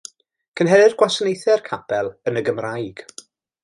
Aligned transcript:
Cynhelir 0.61 0.95
gwasanaethau'r 1.03 1.63
capel 1.69 2.13
yn 2.33 2.43
y 2.43 2.47
Gymraeg. 2.51 3.09